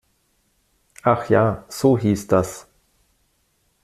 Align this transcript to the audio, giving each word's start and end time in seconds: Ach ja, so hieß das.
Ach 1.03 1.29
ja, 1.29 1.63
so 1.69 1.95
hieß 1.95 2.25
das. 2.25 2.67